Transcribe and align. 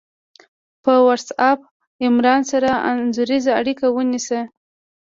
په 0.83 0.93
وټس 1.05 1.27
آپ 1.49 1.59
عمران 2.05 2.41
سره 2.51 2.69
انځوریزه 2.89 3.51
اړیکه 3.59 3.85
ونیسه 3.91 4.39